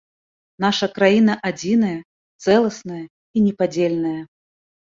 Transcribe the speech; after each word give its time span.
Наша 0.63 0.87
краіна 0.95 1.35
адзіная, 1.49 1.93
цэласная 2.47 3.03
і 3.37 3.47
непадзельная. 3.47 4.19